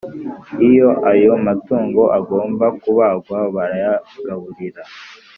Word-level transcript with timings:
Iyo 0.69 0.89
ayo 1.11 1.33
matungo 1.45 2.01
agomba 2.17 2.65
kubagwa 2.81 3.37
barayagaburira 3.55 4.83